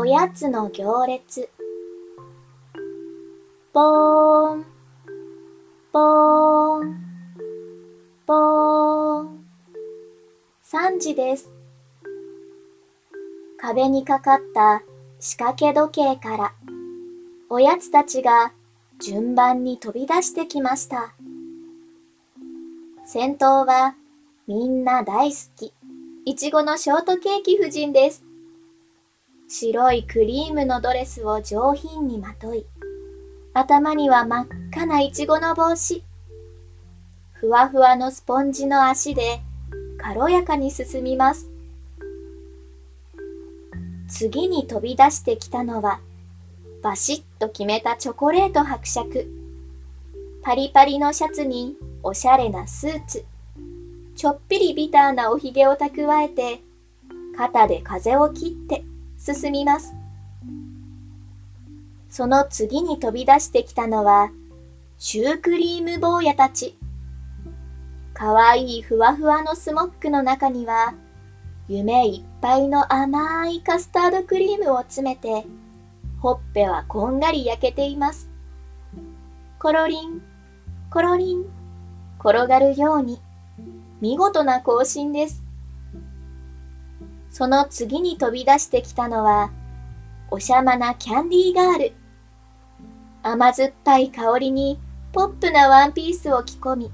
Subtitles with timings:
[0.00, 1.50] おやつの行列。
[3.72, 4.64] ぼーん
[5.90, 6.96] ぼーん
[8.24, 9.44] ぼーん
[10.62, 11.50] 3時です。
[13.60, 14.84] 壁にかかった
[15.18, 16.54] 仕掛け時計から
[17.50, 18.52] おやつたちが
[19.00, 21.12] 順番に飛び出してきました。
[23.04, 23.96] 先頭は
[24.46, 25.72] みんな大好き。
[26.24, 28.27] いちごのショートケーキ夫人です。
[29.50, 32.66] 白いクリームのドレスを上品にまとい、
[33.54, 36.04] 頭には真っ赤ないちごの帽子。
[37.32, 39.40] ふわふわのスポンジの足で
[39.96, 41.48] 軽やかに進みます。
[44.06, 46.00] 次に飛び出してきたのは、
[46.82, 49.30] バシッと決めたチョコレート伯爵。
[50.42, 53.24] パリパリのシャツにおしゃれなスーツ。
[54.14, 56.60] ちょっぴりビターなおひげを蓄えて、
[57.34, 58.84] 肩で風を切って
[59.18, 59.94] 進みます。
[62.08, 64.30] その次に飛び出してきたのは、
[64.96, 66.78] シュークリーム坊やたち。
[68.14, 70.94] かわいいふわふわのスモックの中には、
[71.68, 75.46] 夢いっぱいの甘いカスタードクリームを詰めて、
[76.20, 78.30] ほっぺはこんがり焼けています。
[79.58, 80.22] コロリン、
[80.90, 81.44] コロリン、
[82.18, 83.20] 転がるように、
[84.00, 85.47] 見事な行進です。
[87.30, 89.50] その次に飛び出してきたのは、
[90.30, 91.92] おしゃまなキャンディーガール。
[93.22, 94.78] 甘酸っぱい香りに
[95.12, 96.92] ポップなワンピースを着込み、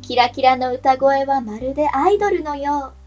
[0.00, 3.02] キラキラの歌声はまるでアイドルのよう。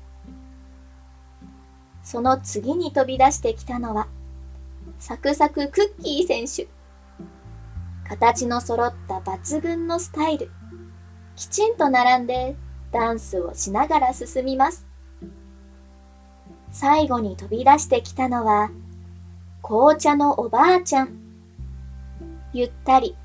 [2.04, 4.08] その次に飛び出してきたのは、
[5.00, 6.70] サクサククッキー選手。
[8.08, 10.52] 形の揃った抜群のスタイル。
[11.36, 12.56] きちんと並んで
[12.92, 14.86] ダンスをしながら進みます。
[16.76, 18.70] 最後に飛び出してきたのは、
[19.64, 21.18] 紅茶のおばあちゃん。
[22.52, 23.16] ゆったり、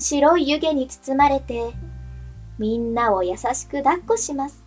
[0.00, 1.72] 白い湯気に包まれて、
[2.58, 4.64] みんなを優しく抱っこします。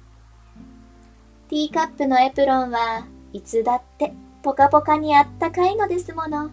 [1.50, 6.50] ティーカップのエプロンはいつだってポカポカにあったかいのですもの。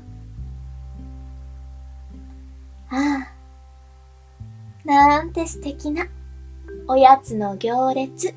[2.88, 3.28] ああ、
[4.84, 6.09] なんて素敵な
[6.88, 8.34] おやつの行列。